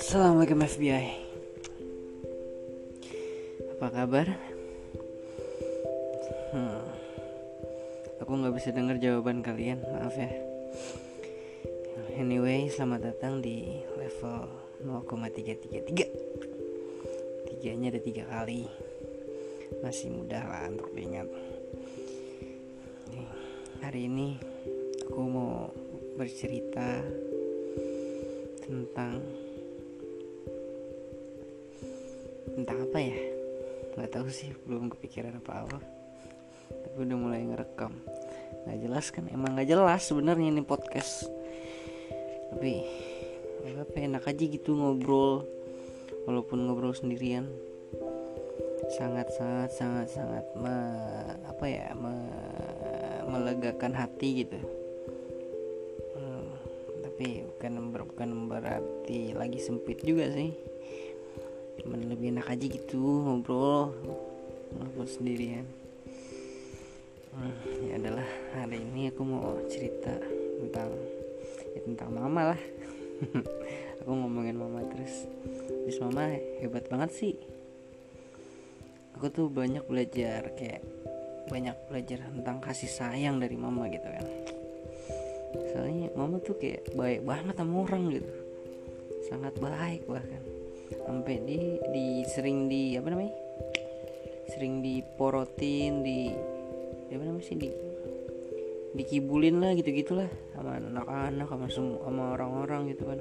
[0.00, 1.04] Assalamualaikum FBI
[3.76, 4.24] Apa kabar?
[6.56, 6.80] Hmm,
[8.24, 10.32] aku nggak bisa dengar jawaban kalian, maaf ya.
[12.16, 14.48] Anyway, selamat datang di level
[14.80, 18.64] 0,333 Tiganya ada tiga kali.
[19.84, 21.28] Masih mudah lah untuk diingat.
[23.80, 24.49] Hari ini
[25.10, 25.66] aku mau
[26.14, 27.02] bercerita
[28.62, 29.18] tentang
[32.54, 33.18] tentang apa ya?
[33.98, 35.78] Nggak tahu sih belum kepikiran apa apa.
[36.70, 37.90] Tapi udah mulai ngerekam.
[38.62, 39.26] Nggak jelas kan?
[39.34, 41.26] Emang nggak jelas sebenarnya ini podcast.
[42.54, 42.86] Tapi
[43.82, 45.42] apa enak aja gitu ngobrol.
[46.30, 47.50] Walaupun ngobrol sendirian.
[48.94, 50.76] Sangat sangat sangat sangat me,
[51.50, 51.90] apa ya?
[51.98, 52.14] Me,
[53.26, 54.79] melegakan hati gitu
[57.20, 60.56] tapi bukan bukan berarti lagi sempit juga sih.
[61.76, 63.92] Cuman lebih enak aja gitu ngobrol
[64.72, 65.68] ngobrol sendirian.
[67.36, 67.52] Hmm,
[67.84, 68.24] ya adalah
[68.56, 70.16] hari ini aku mau cerita
[70.64, 70.96] tentang
[71.76, 72.60] ya tentang mama lah.
[74.00, 75.28] Aku ngomongin mama terus.
[75.84, 76.24] Bis mama
[76.64, 77.36] hebat banget sih.
[79.20, 80.80] Aku tuh banyak belajar kayak
[81.52, 84.24] banyak belajar tentang kasih sayang dari mama gitu kan
[85.74, 88.30] soalnya mama tuh kayak baik banget sama orang gitu.
[89.26, 90.42] Sangat baik bahkan.
[91.06, 93.34] Sampai di di sering di apa namanya?
[94.50, 96.30] Sering diporotin di
[97.10, 97.70] apa namanya sih di
[98.90, 103.20] dikibulin lah gitu gitulah sama anak-anak sama semua sama orang-orang gitu kan.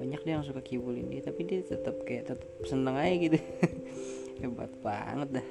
[0.00, 3.38] Banyak dia yang suka kibulin dia tapi dia tetap kayak tetap seneng aja gitu.
[4.40, 5.46] Hebat banget dah.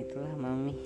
[0.00, 0.76] Itulah mami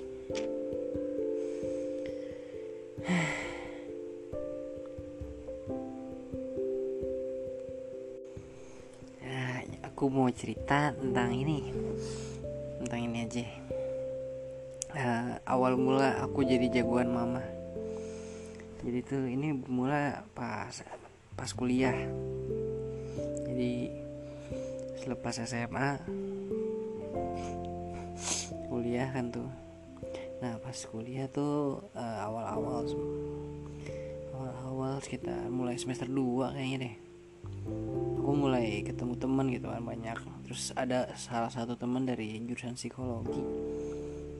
[9.23, 11.71] nah, aku mau cerita tentang ini.
[12.83, 13.45] Tentang ini aja.
[14.89, 17.45] Uh, awal mula aku jadi jagoan mama.
[18.81, 20.83] Jadi tuh ini mula pas
[21.37, 21.95] pas kuliah.
[23.47, 23.91] Jadi
[24.99, 25.99] selepas SMA
[28.69, 29.68] kuliah kan tuh
[30.39, 32.87] nah pas kuliah tuh uh, awal-awal
[34.31, 36.95] awal-awal sekitar mulai semester 2 kayaknya deh.
[38.23, 40.15] Aku mulai ketemu teman gitu kan banyak.
[40.47, 43.43] Terus ada salah satu teman dari jurusan psikologi.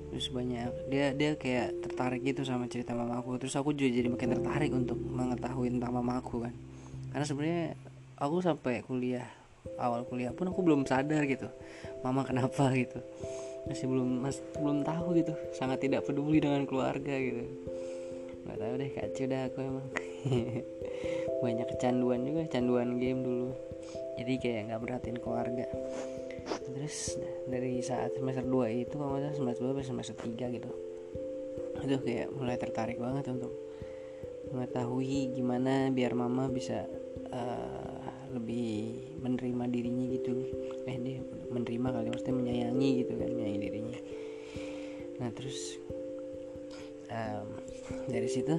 [0.09, 0.71] Terus banyak.
[0.87, 4.95] Dia dia kayak tertarik gitu sama cerita mamaku terus aku juga jadi makin tertarik untuk
[4.95, 6.55] mengetahui tentang mamaku kan.
[7.11, 7.65] Karena sebenarnya
[8.15, 9.27] aku sampai kuliah
[9.79, 11.47] awal kuliah pun aku belum sadar gitu
[12.03, 12.99] mama kenapa gitu
[13.67, 15.33] masih belum masih belum tahu gitu.
[15.51, 17.43] Sangat tidak peduli dengan keluarga gitu.
[18.45, 19.87] Nggak tahu deh kacau dah aku emang.
[21.43, 23.49] Banyak kecanduan juga kecanduan game dulu.
[24.19, 25.65] Jadi kayak nggak berhatiin keluarga.
[26.49, 30.69] Terus dari saat semester 2 itu kalau nggak semester 2 semester 3 gitu.
[31.79, 33.53] Itu kayak mulai tertarik banget untuk
[34.49, 36.89] mengetahui gimana biar mama bisa
[37.29, 39.08] uh, lebih
[41.61, 43.99] menerima kali maksudnya menyayangi gitu kan menyayangi dirinya.
[45.19, 45.77] Nah terus
[47.11, 47.47] um,
[48.07, 48.55] dari situ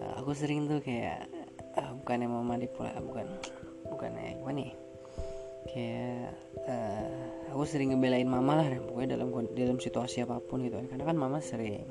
[0.00, 1.30] uh, aku sering tuh kayak
[1.78, 3.26] uh, bukannya mau manipulasi bukan
[3.86, 4.72] bukannya gimana nih
[5.64, 6.36] kayak
[6.68, 10.86] uh, aku sering ngebelain mama lah pokoknya dalam dalam situasi apa pun gitu kan.
[10.90, 11.86] Karena kan mama sering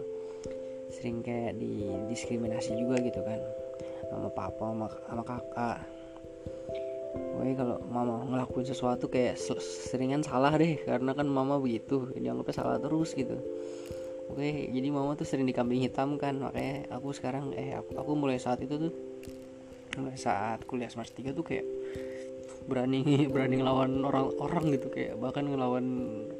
[0.93, 3.41] sering kayak didiskriminasi juga gitu kan
[4.13, 5.77] sama papa sama, sama kakak
[7.13, 12.77] Pokoknya kalau mama ngelakuin sesuatu kayak seringan salah deh Karena kan mama begitu Dianggapnya salah
[12.81, 13.37] terus gitu.
[14.33, 18.41] Oke jadi mama tuh sering dikambing hitam kan Makanya aku sekarang Eh aku, aku mulai
[18.41, 18.93] saat itu tuh
[20.01, 21.65] Mulai saat kuliah semester 3 tuh kayak
[22.63, 23.03] berani
[23.33, 25.85] berani ngelawan orang-orang gitu kayak bahkan ngelawan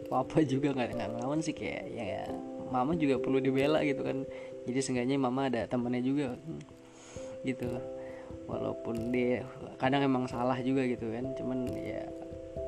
[0.07, 2.23] papa juga nggak nggak ngelawan sih kayak ya,
[2.71, 4.23] mama juga perlu dibela gitu kan.
[4.63, 6.39] Jadi seenggaknya mama ada temannya juga
[7.43, 7.67] gitu
[8.45, 9.47] walaupun dia
[9.79, 12.03] kadang emang salah juga gitu kan cuman ya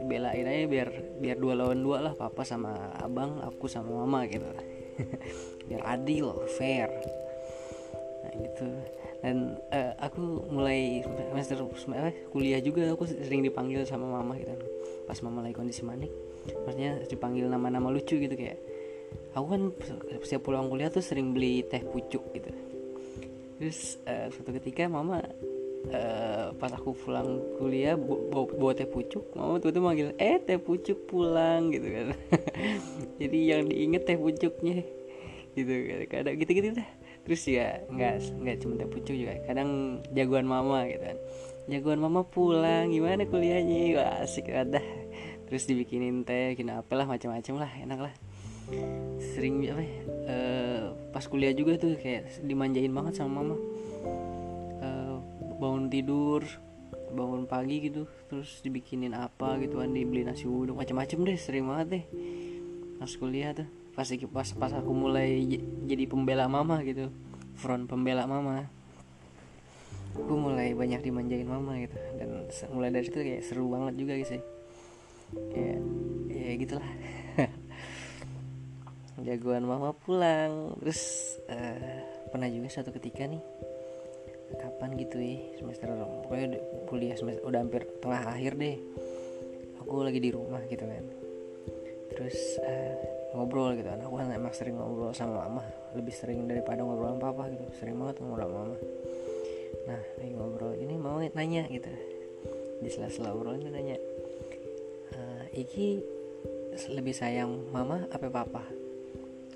[0.06, 0.90] belain aja biar
[1.20, 4.46] biar dua lawan dua lah papa sama abang aku sama mama gitu.
[5.68, 6.88] Biar adil fair.
[8.22, 8.68] Nah gitu.
[9.26, 11.02] Dan uh, aku mulai
[11.34, 11.66] semester
[11.98, 14.54] eh, kuliah juga aku sering dipanggil sama mama gitu.
[15.10, 16.14] Pas mama lagi kondisi manik
[16.46, 18.62] maksudnya dipanggil nama-nama lucu gitu kayak
[19.34, 19.62] aku kan
[20.22, 22.52] setiap pulang kuliah tuh sering beli teh pucuk gitu.
[23.58, 25.24] Terus uh, suatu ketika mama
[25.92, 30.58] uh, pas aku pulang kuliah bawa, bawa teh pucuk mama tuh tuh manggil eh teh
[30.58, 32.06] pucuk pulang gitu kan.
[33.22, 34.82] Jadi yang diinget teh pucuknya
[35.54, 36.00] gitu kan.
[36.10, 36.90] Kadang gitu gitu dah.
[37.26, 41.18] Terus ya nggak nggak cuma teh pucuk juga kadang jagoan mama gitu kan.
[41.66, 43.98] Jagoan mama pulang gimana kuliahnya?
[43.98, 44.82] Wah, asik ada
[45.46, 48.14] terus dibikinin teh bikin apalah macam-macam lah enak lah.
[49.22, 50.84] Sering apa ya, uh,
[51.14, 53.58] pas kuliah juga tuh kayak dimanjain banget sama mama
[55.58, 56.44] bangun tidur
[57.16, 61.88] bangun pagi gitu terus dibikinin apa gitu kan dibeli nasi uduk macam-macam deh sering banget
[61.88, 62.04] deh.
[63.00, 65.40] Pas kuliah tuh pas pas pas aku mulai
[65.88, 67.12] jadi pembela mama gitu
[67.56, 68.68] front pembela mama.
[70.16, 74.40] Aku mulai banyak dimanjain mama gitu dan mulai dari itu kayak seru banget juga gitu
[74.40, 74.44] sih.
[75.52, 75.80] Kayak
[76.32, 76.92] ya gitulah.
[79.26, 83.40] Jagoan mama pulang terus uh, pernah juga satu ketika nih
[84.54, 85.90] kapan gitu ya semester
[86.26, 88.78] pokoknya kuliah semester udah hampir tengah akhir deh.
[89.82, 91.06] Aku lagi di rumah gitu kan.
[92.14, 92.94] Terus uh,
[93.38, 94.02] ngobrol gitu kan.
[94.06, 95.64] Aku kan emang sering ngobrol sama mama.
[95.94, 97.66] Lebih sering daripada ngobrol sama papa gitu.
[97.78, 98.78] Sering banget ngobrol sama mama.
[99.86, 100.74] Nah lagi ngobrol.
[100.78, 101.92] Ini mau nanya gitu.
[102.82, 103.98] Di sela-sela obrolan dia nanya
[105.16, 105.20] e,
[105.56, 105.88] Iki
[106.92, 108.64] lebih sayang mama apa papa?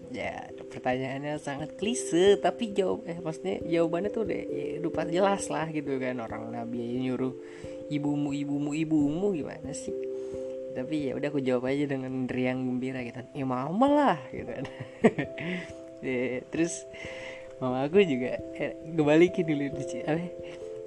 [0.10, 5.68] Ya pertanyaannya sangat klise tapi jawab eh maksudnya jawabannya tuh deh ya, udah jelas lah
[5.74, 6.22] gitu kan.
[6.22, 7.34] Orang nabi nyuruh
[7.90, 9.94] ibumu ibumu ibumu gimana sih?
[10.78, 13.20] Tapi ya udah aku jawab aja dengan riang gembira gitu.
[13.34, 14.66] Ya mama lah gitu kan.
[16.00, 16.88] Ya, terus
[17.60, 20.32] mama aku juga eh, ngebalikin dulu apa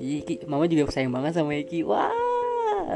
[0.01, 1.85] Iki, mama juga sayang banget sama Iki.
[1.85, 2.09] Wah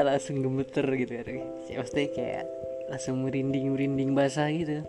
[0.01, 1.45] langsung gemeter gitu kan.
[1.69, 2.45] Ya, maksudnya kayak
[2.89, 4.81] langsung merinding merinding basah gitu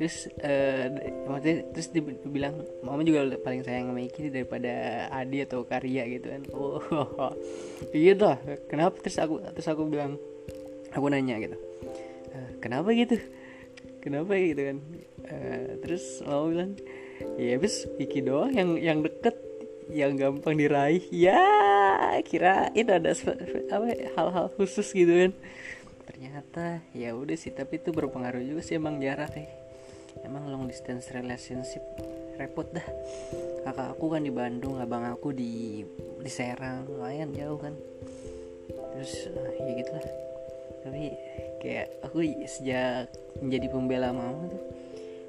[0.00, 0.88] terus uh,
[1.28, 4.72] maksudnya terus dibilang mama juga paling sayang sama Iki daripada
[5.12, 6.42] Adi atau Karya gitu kan.
[6.56, 7.36] Oh
[7.92, 8.96] iya dah kenapa?
[9.04, 10.16] Terus aku terus aku bilang
[10.96, 11.60] aku nanya gitu.
[12.32, 13.20] Uh, kenapa gitu?
[14.00, 14.76] Kenapa gitu kan?
[15.28, 16.70] Uh, terus mama bilang
[17.36, 19.36] ya habis Iki doang yang yang deket
[19.92, 21.04] yang gampang diraih.
[21.12, 21.44] Ya
[22.24, 23.12] kira itu ada
[23.68, 23.86] apa
[24.16, 25.36] hal-hal khusus gitu kan.
[26.08, 29.59] Ternyata ya udah sih tapi itu berpengaruh juga sih emang jarak deh
[30.24, 31.82] emang long distance relationship
[32.40, 32.86] repot dah.
[33.68, 35.84] Kakak aku kan di Bandung abang aku di
[36.20, 37.76] di Serang lumayan jauh kan.
[38.96, 40.06] Terus uh, ya gitulah.
[40.80, 41.02] Tapi
[41.60, 43.12] kayak aku sejak
[43.44, 44.62] menjadi pembela mama tuh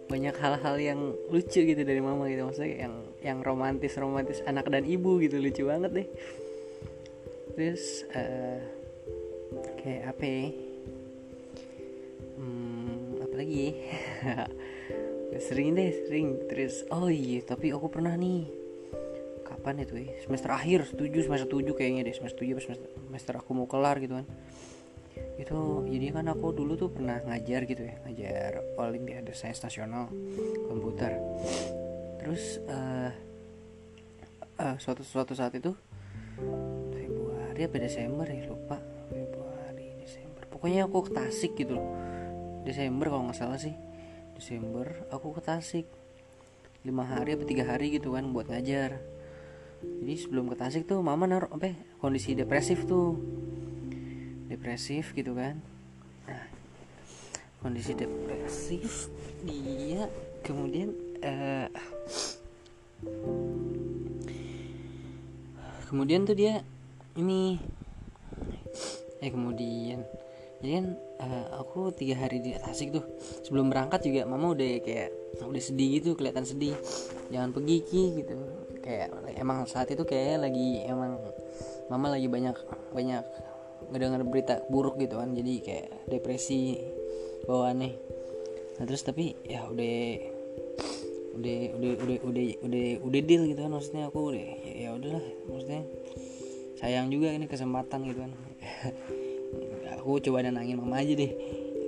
[0.08, 1.00] banyak hal-hal yang
[1.32, 2.48] lucu gitu dari mama gitu.
[2.48, 6.08] Maksudnya yang yang romantis romantis anak dan ibu gitu lucu banget deh.
[7.56, 8.60] Terus uh,
[9.84, 10.71] kayak apa ya?
[13.42, 13.74] Lagi.
[15.42, 16.46] Sering deh sering.
[16.46, 18.46] Terus oh iya tapi aku pernah nih.
[19.42, 20.14] Kapan itu ya?
[20.22, 22.14] Semester akhir setuju semester tujuh kayaknya deh.
[22.14, 24.28] Semester tujuh semester, semester aku mau kelar gitu kan.
[25.40, 27.96] Itu jadi kan aku dulu tuh pernah ngajar gitu ya.
[28.06, 30.12] Ngajar olimpiade sains nasional
[30.70, 31.18] komputer.
[32.22, 33.10] Terus uh,
[34.62, 35.74] uh, suatu suatu saat itu
[36.94, 38.46] Februari apa Desember ya?
[38.52, 38.78] Lupa.
[39.10, 40.44] Februari Desember.
[40.52, 42.11] Pokoknya aku ke Tasik gitu loh
[42.64, 43.74] Desember kalau nggak salah sih.
[44.38, 45.88] Desember aku ke Tasik.
[46.82, 49.02] Lima hari apa tiga hari gitu kan buat ngajar.
[49.82, 53.18] Jadi sebelum ke Tasik tuh mama naruh apa ya, kondisi depresif tuh.
[54.50, 55.58] Depresif gitu kan.
[56.30, 56.62] Nah
[57.62, 59.14] kondisi depresif
[59.46, 60.10] dia
[60.42, 61.70] kemudian uh,
[65.86, 66.66] kemudian tuh dia
[67.14, 67.62] ini
[69.22, 70.02] eh kemudian
[70.62, 70.88] jadi kan
[71.26, 73.02] uh, aku tiga hari di Tasik tuh.
[73.42, 75.10] Sebelum berangkat juga mama udah kayak
[75.42, 76.78] udah sedih gitu kelihatan sedih.
[77.34, 78.34] Jangan pergi ki gitu.
[78.86, 79.10] Kayak
[79.42, 81.18] emang saat itu kayak lagi emang
[81.90, 82.54] mama lagi banyak
[82.94, 83.26] banyak
[83.90, 85.34] ngedengar berita buruk gitu kan.
[85.34, 86.78] Jadi kayak depresi
[87.50, 88.14] bawaannya
[88.80, 89.98] nah terus tapi ya udah
[91.42, 94.14] udah udah udah udah udah udah deal gitu kan maksudnya.
[94.14, 95.82] Aku udah ya, ya udahlah maksudnya
[96.78, 98.34] sayang juga ini kesempatan gitu kan
[100.02, 101.32] aku coba nenangin mama aja deh.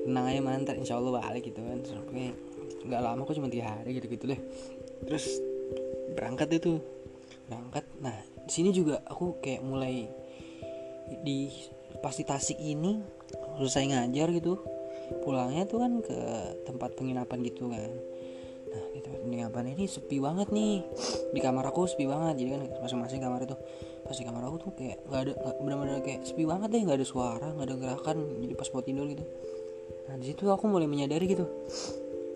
[0.05, 1.81] Tenang aja mantar insya Allah balik gitu kan.
[1.81, 1.97] Terus
[2.85, 4.39] nggak lama kok cuma tiga hari gitu gitu deh.
[5.09, 5.25] Terus
[6.13, 6.77] berangkat itu
[7.49, 7.83] berangkat.
[7.97, 8.15] Nah
[8.45, 10.05] di sini juga aku kayak mulai
[11.25, 11.49] di
[12.05, 13.01] pasti Tasik ini
[13.57, 14.61] selesai ngajar gitu.
[15.25, 16.17] Pulangnya tuh kan ke
[16.63, 17.91] tempat penginapan gitu kan
[18.73, 20.81] nah di tempat penginapan ini sepi banget nih.
[21.29, 22.41] Di kamar aku sepi banget.
[22.41, 23.55] Jadi kan masing-masing kamar itu
[24.03, 26.81] pas di kamar aku tuh kayak nggak ada benar-benar kayak sepi banget deh.
[26.81, 28.17] Nggak ada suara nggak ada gerakan.
[28.41, 29.23] Jadi pas mau tidur gitu.
[30.09, 31.45] Nah di situ aku mulai menyadari gitu.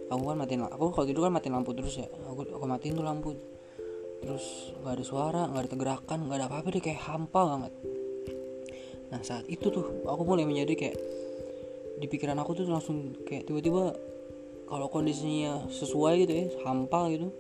[0.08, 2.08] Aku kan matiin aku kalau tidur kan matiin lampu terus ya.
[2.30, 3.34] Aku aku matiin tuh lampu.
[4.22, 6.82] Terus nggak ada suara nggak ada gerakan nggak ada apa-apa deh.
[6.86, 7.74] Kayak hampa banget.
[9.10, 10.98] Nah saat itu tuh aku mulai menjadi kayak
[11.98, 13.98] di pikiran aku tuh langsung kayak tiba-tiba
[14.68, 17.32] kalau kondisinya sesuai gitu ya hampa gitu.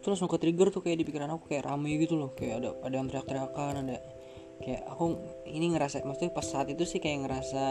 [0.00, 2.32] Terus langsung ke trigger tuh kayak di pikiran aku kayak rame gitu loh.
[2.32, 3.98] Kayak ada ada yang teriak-teriakan ada
[4.60, 5.04] kayak aku
[5.48, 7.64] ini ngerasa maksudnya pas saat itu sih kayak ngerasa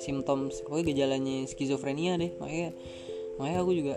[0.00, 2.32] simptom pokoknya gejalanya skizofrenia deh.
[2.40, 2.70] Makanya
[3.36, 3.94] makanya aku juga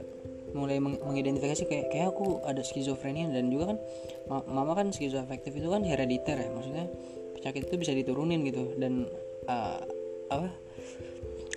[0.52, 3.78] mulai meng mengidentifikasi kayak kayak aku ada skizofrenia dan juga kan
[4.50, 6.50] mama kan skizoafektif itu kan herediter ya.
[6.52, 6.86] Maksudnya
[7.38, 8.76] penyakit itu bisa diturunin gitu.
[8.76, 9.08] Dan
[9.48, 9.80] uh,
[10.30, 10.52] apa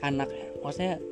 [0.02, 0.30] anak
[0.62, 1.02] maksudnya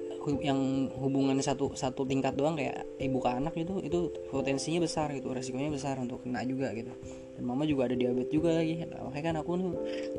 [0.45, 5.33] yang hubungan satu satu tingkat doang kayak ibu ke anak itu itu potensinya besar gitu
[5.33, 6.93] resikonya besar untuk kena juga gitu.
[7.37, 8.85] Dan mama juga ada diabetes juga lagi.
[8.85, 9.69] Nah, makanya kan aku nih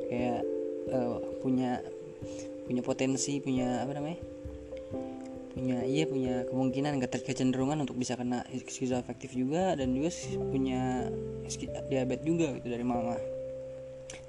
[0.09, 0.41] kayak
[0.89, 1.71] uh, punya
[2.65, 4.19] punya potensi punya apa namanya?
[5.51, 10.09] Punya iya punya kemungkinan kecenderungan untuk bisa kena skizoafektif juga dan juga
[10.49, 11.11] punya
[11.91, 13.19] diabetes juga gitu dari mama.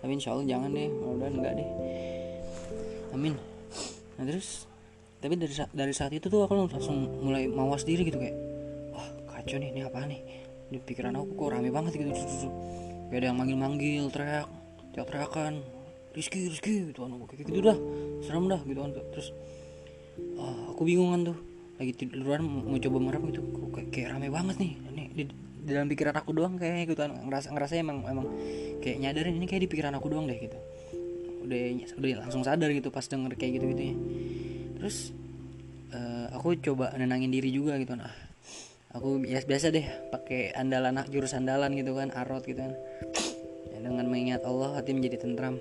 [0.03, 1.69] Tapi insya Allah jangan deh mudah-mudahan enggak deh.
[3.15, 3.35] Amin.
[4.19, 4.67] Nah terus
[5.23, 8.35] tapi dari dari saat itu tuh aku langsung mulai mawas diri gitu kayak
[8.91, 9.07] wah
[9.39, 10.21] kacau nih ini apa nih?
[10.67, 14.49] Di pikiran aku kok rame banget gitu kayak ada yang manggil-manggil teriak
[14.97, 15.63] teriak-teriakan
[16.17, 17.79] Rizky Rizky gitu kan kayak gitu dah
[18.25, 19.31] serem dah gitu kan terus
[20.41, 21.39] uh, aku bingung kan tuh
[21.77, 25.23] lagi tiduran mau coba merem gitu kok kayak, kayak rame banget nih ini di,
[25.63, 28.27] di dalam pikiran aku doang kayak gitu kan ngerasa ngerasa emang emang
[28.81, 30.59] kayak nyadarin ini kayak di pikiran aku doang deh gitu.
[31.43, 31.59] Udah
[32.01, 33.95] udah langsung sadar gitu pas denger kayak gitu gitu ya
[34.83, 35.15] terus
[35.95, 38.11] uh, aku coba nenangin diri juga gitu nah.
[38.93, 42.77] Aku ya biasa deh pakai andalan jurus andalan gitu kan arot gitu kan.
[43.73, 45.57] Ya, dengan mengingat Allah hati menjadi tentram.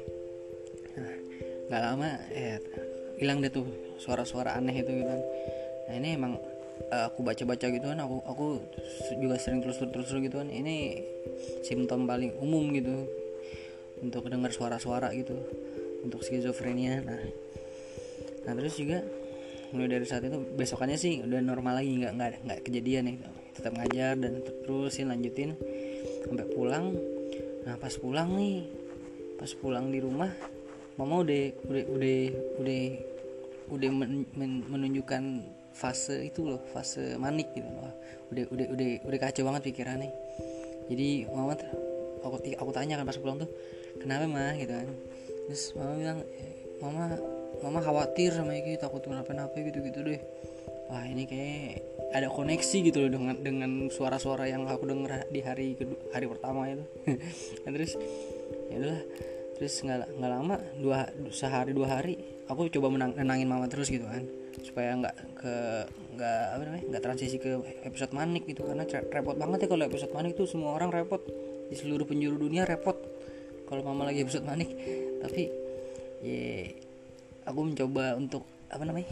[1.00, 1.16] Nah,
[1.72, 2.60] nggak lama ya
[3.24, 3.64] hilang deh tuh
[4.04, 5.22] suara-suara aneh itu gitu kan.
[5.88, 6.36] Nah ini emang
[6.92, 8.46] uh, aku baca-baca gitu kan aku aku
[9.16, 10.52] juga sering terus-terus gitu kan.
[10.52, 11.00] Ini
[11.64, 13.08] simptom paling umum gitu
[14.04, 15.40] untuk dengar suara-suara gitu
[16.04, 17.00] untuk skizofrenia.
[17.00, 17.24] Nah
[18.42, 19.06] nah terus juga
[19.72, 23.16] mulai dari saat itu besokannya sih udah normal lagi nggak nggak nggak kejadian nih.
[23.56, 25.56] Tetap ngajar dan terusin lanjutin
[26.24, 26.96] sampai pulang.
[27.64, 28.68] Nah pas pulang nih
[29.40, 30.30] pas pulang di rumah
[31.00, 32.20] mama udah udah udah
[32.62, 32.84] udah
[33.72, 35.24] udah men, men, menunjukkan
[35.72, 37.96] fase itu loh fase manik gitu loh.
[38.30, 40.12] Udah udah udah udah kacau banget pikirannya.
[40.92, 41.56] Jadi mama
[42.22, 43.50] aku aku tanya kan pas pulang tuh
[44.04, 44.88] kenapa mah gitu kan.
[45.48, 46.20] Terus mama bilang
[46.84, 47.06] mama
[47.60, 50.22] mama khawatir sama Iki takut kenapa-napa gitu-gitu deh.
[50.92, 55.80] Wah ini kayak ada koneksi gitu loh dengan dengan suara-suara yang aku denger di hari
[55.80, 56.84] kedua hari pertama itu.
[57.64, 57.96] Nah, terus
[58.68, 59.04] ya udahlah.
[59.56, 61.00] Terus nggak nggak lama dua
[61.32, 62.20] sehari dua hari
[62.52, 64.28] aku coba menang, menangin mama terus gitu kan.
[64.60, 65.56] Supaya nggak ke
[66.20, 67.56] nggak apa namanya nggak transisi ke
[67.88, 68.68] episode manik gitu.
[68.68, 71.24] Karena repot banget ya kalau episode manik tuh semua orang repot.
[71.72, 73.00] Di seluruh penjuru dunia repot.
[73.72, 74.76] Kalau mama lagi episode manik.
[75.24, 75.48] Tapi
[76.20, 76.68] ya
[77.46, 79.12] aku mencoba untuk apa namanya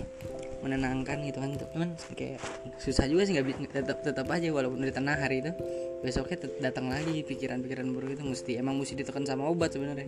[0.63, 1.51] menenangkan gitu kan.
[1.75, 2.39] Cuman kayak
[2.79, 5.51] susah juga sih nggak tetap tetap aja walaupun udah tenang hari itu.
[5.99, 10.07] Besoknya datang lagi pikiran-pikiran buruk itu mesti emang mesti ditekan sama obat sebenarnya.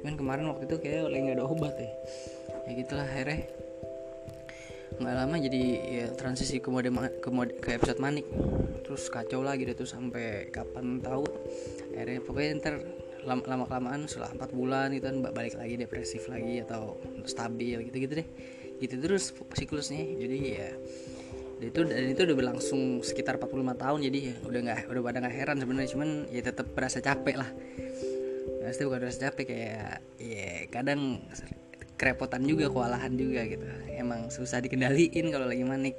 [0.00, 1.90] Cuman kemarin waktu itu kayak lagi nggak ada obat ya.
[2.68, 3.40] Ya gitulah akhirnya
[4.98, 8.24] nggak lama jadi ya transisi ke mode ke mode ke episode manik.
[8.88, 11.28] Terus kacau lagi deh tuh sampai kapan tahu.
[11.92, 12.74] Akhirnya pokoknya ntar
[13.24, 17.96] lama, lama kelamaan setelah empat bulan itu kan balik lagi depresif lagi atau stabil gitu
[18.04, 18.28] gitu deh.
[18.78, 20.04] Gitu terus siklusnya.
[20.04, 20.70] Jadi ya
[21.58, 23.98] itu dan itu udah berlangsung sekitar 45 tahun.
[24.06, 25.90] Jadi ya udah nggak udah pada nggak heran sebenarnya.
[25.90, 27.50] Cuman ya tetap berasa capek lah.
[28.62, 31.24] Pasti bukan berasa capek kayak ya kadang
[31.98, 33.66] kerepotan juga kewalahan juga gitu.
[33.90, 35.98] Emang susah dikendaliin kalau lagi manik.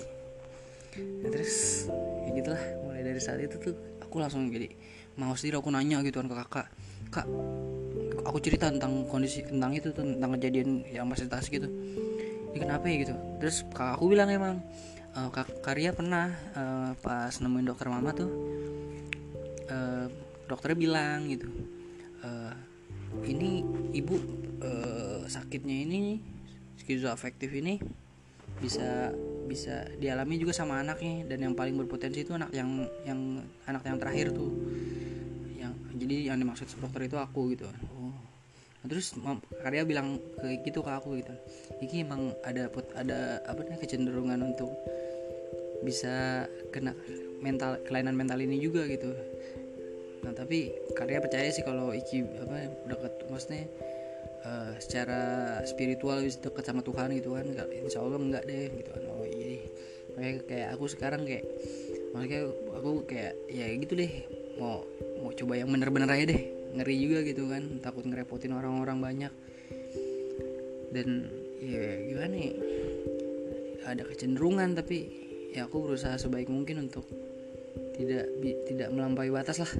[0.96, 1.86] Nah, terus
[2.24, 2.64] ya gitulah.
[2.88, 4.72] Mulai dari saat itu tuh aku langsung jadi
[5.20, 6.68] mau sendiri aku nanya gitu kan ke kakak
[7.10, 7.28] kak
[8.26, 11.66] aku cerita tentang kondisi tentang itu tentang kejadian yang pas tas gitu.
[12.50, 13.16] Ini kenapa ya gitu?
[13.42, 14.62] Terus kak aku bilang emang
[15.16, 18.30] uh, kak Karya pernah uh, pas nemuin dokter mama tuh
[19.70, 20.06] uh,
[20.50, 21.50] dokternya bilang gitu
[22.26, 22.54] uh,
[23.26, 23.64] ini
[23.94, 24.16] ibu
[24.62, 26.22] uh, sakitnya ini
[26.82, 27.82] skizoafektif ini
[28.60, 29.14] bisa
[29.48, 33.98] bisa dialami juga sama anaknya dan yang paling berpotensi itu anak yang yang anak yang
[33.98, 34.52] terakhir tuh
[36.00, 37.68] jadi yang dimaksud dokter itu aku gitu.
[38.00, 38.16] Oh.
[38.80, 39.12] Nah, terus
[39.60, 41.36] karya bilang ke gitu ke aku gitu.
[41.84, 44.72] Ini emang ada ada apa nih kecenderungan untuk
[45.84, 46.96] bisa kena
[47.44, 49.12] mental kelainan mental ini juga gitu.
[50.24, 53.64] Nah tapi karya percaya sih kalau iki apa dekat maksudnya
[54.44, 55.22] uh, secara
[55.68, 57.48] spiritual bisa dekat sama Tuhan gitu kan.
[57.84, 59.04] Insya Allah enggak deh gitu kan.
[59.12, 59.68] Oh iya
[60.16, 61.48] kayak kayak aku sekarang kayak
[62.12, 64.12] makanya aku kayak ya gitu deh.
[64.60, 64.84] Mau
[65.20, 66.42] mau coba yang bener-bener aja deh.
[66.76, 67.64] Ngeri juga gitu kan.
[67.84, 69.34] Takut ngerepotin orang-orang banyak.
[70.90, 72.50] Dan ya gimana nih
[73.84, 75.12] ada kecenderungan tapi
[75.52, 77.04] ya aku berusaha sebaik mungkin untuk
[78.00, 79.72] tidak bi, tidak melampaui batas lah.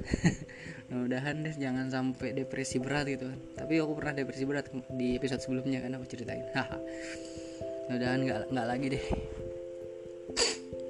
[0.90, 3.40] Mudah-mudahan deh jangan sampai depresi berat gitu kan.
[3.64, 6.44] Tapi aku pernah depresi berat di episode sebelumnya kan aku ceritain.
[7.88, 9.04] Mudah-mudahan nggak nggak lagi deh.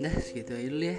[0.01, 0.99] Dah segitu aja dulu ya